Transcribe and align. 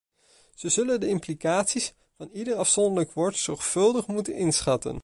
Ze 0.55 0.69
zullen 0.69 0.99
de 0.99 1.07
implicaties 1.07 1.93
van 2.17 2.29
ieder 2.33 2.55
afzonderlijk 2.55 3.11
woord 3.13 3.35
zorgvuldig 3.37 4.07
moeten 4.07 4.33
inschatten. 4.35 4.99